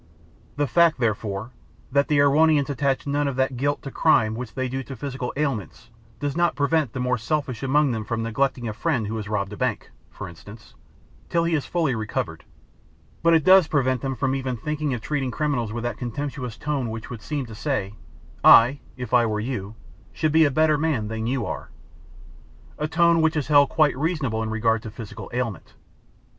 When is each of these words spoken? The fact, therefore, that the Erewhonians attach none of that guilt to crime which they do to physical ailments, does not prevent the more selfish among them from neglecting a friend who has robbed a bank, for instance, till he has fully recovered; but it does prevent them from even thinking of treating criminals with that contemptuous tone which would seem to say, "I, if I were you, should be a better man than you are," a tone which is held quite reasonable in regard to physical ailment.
The 0.55 0.65
fact, 0.65 0.99
therefore, 0.99 1.51
that 1.91 2.07
the 2.07 2.17
Erewhonians 2.17 2.71
attach 2.71 3.05
none 3.05 3.27
of 3.27 3.35
that 3.35 3.55
guilt 3.55 3.83
to 3.83 3.91
crime 3.91 4.33
which 4.33 4.55
they 4.55 4.67
do 4.67 4.81
to 4.81 4.95
physical 4.95 5.31
ailments, 5.37 5.91
does 6.19 6.35
not 6.35 6.55
prevent 6.55 6.93
the 6.93 6.99
more 6.99 7.19
selfish 7.19 7.61
among 7.61 7.91
them 7.91 8.03
from 8.03 8.23
neglecting 8.23 8.67
a 8.67 8.73
friend 8.73 9.05
who 9.05 9.15
has 9.17 9.29
robbed 9.29 9.53
a 9.53 9.57
bank, 9.57 9.91
for 10.09 10.27
instance, 10.27 10.73
till 11.29 11.43
he 11.43 11.53
has 11.53 11.67
fully 11.67 11.93
recovered; 11.93 12.45
but 13.21 13.35
it 13.35 13.43
does 13.43 13.67
prevent 13.67 14.01
them 14.01 14.15
from 14.15 14.33
even 14.33 14.57
thinking 14.57 14.91
of 14.95 15.01
treating 15.01 15.29
criminals 15.29 15.71
with 15.71 15.83
that 15.83 15.99
contemptuous 15.99 16.57
tone 16.57 16.89
which 16.89 17.11
would 17.11 17.21
seem 17.21 17.45
to 17.45 17.53
say, 17.53 17.93
"I, 18.43 18.79
if 18.97 19.13
I 19.13 19.27
were 19.27 19.39
you, 19.39 19.75
should 20.11 20.31
be 20.31 20.45
a 20.45 20.49
better 20.49 20.79
man 20.79 21.09
than 21.09 21.27
you 21.27 21.45
are," 21.45 21.69
a 22.79 22.87
tone 22.87 23.21
which 23.21 23.35
is 23.35 23.49
held 23.49 23.69
quite 23.69 23.95
reasonable 23.95 24.41
in 24.41 24.49
regard 24.49 24.81
to 24.81 24.89
physical 24.89 25.29
ailment. 25.31 25.75